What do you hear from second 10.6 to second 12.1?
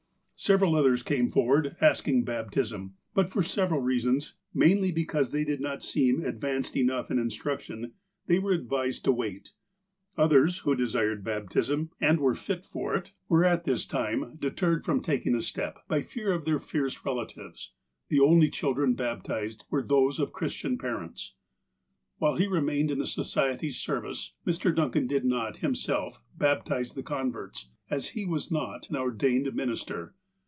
who desired baptism,